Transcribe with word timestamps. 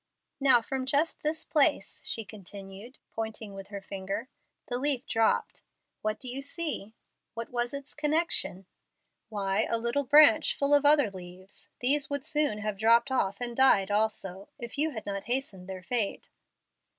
Now 0.39 0.63
from 0.63 0.87
just 0.87 1.21
this 1.21 1.45
place," 1.45 2.01
she 2.03 2.25
continued, 2.25 2.97
pointing 3.11 3.53
with 3.53 3.67
her 3.67 3.81
finger, 3.81 4.29
"the 4.65 4.79
leaf 4.79 5.05
dropped. 5.05 5.61
What 6.01 6.19
do 6.19 6.27
you 6.27 6.41
see? 6.41 6.95
What 7.35 7.51
was 7.51 7.71
its 7.71 7.93
connection?" 7.93 8.65
"Why, 9.29 9.67
a 9.69 9.77
little 9.77 10.03
branch 10.03 10.55
full 10.57 10.73
of 10.73 10.87
other 10.87 11.11
leaves. 11.11 11.69
These 11.81 12.09
would 12.09 12.25
soon 12.25 12.57
have 12.57 12.79
dropped 12.79 13.11
off 13.11 13.39
and 13.41 13.55
died 13.55 13.91
also, 13.91 14.49
if 14.57 14.75
you 14.75 14.89
had 14.89 15.05
not 15.05 15.25
hastened 15.25 15.69
their 15.69 15.83
fate." 15.83 16.31